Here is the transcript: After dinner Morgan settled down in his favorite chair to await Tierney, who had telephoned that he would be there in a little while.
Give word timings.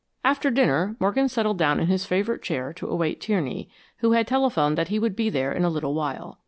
After 0.23 0.49
dinner 0.49 0.95
Morgan 0.99 1.29
settled 1.29 1.59
down 1.59 1.79
in 1.79 1.85
his 1.85 2.07
favorite 2.07 2.41
chair 2.41 2.73
to 2.73 2.87
await 2.87 3.21
Tierney, 3.21 3.69
who 3.97 4.13
had 4.13 4.25
telephoned 4.25 4.75
that 4.75 4.87
he 4.87 4.97
would 4.97 5.15
be 5.15 5.29
there 5.29 5.53
in 5.53 5.63
a 5.63 5.69
little 5.69 5.93
while. 5.93 6.39